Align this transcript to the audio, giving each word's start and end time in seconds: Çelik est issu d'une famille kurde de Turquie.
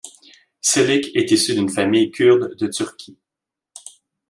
Çelik 0.61 1.15
est 1.15 1.29
issu 1.31 1.53
d'une 1.53 1.69
famille 1.69 2.09
kurde 2.09 2.55
de 2.55 2.65
Turquie. 2.65 3.19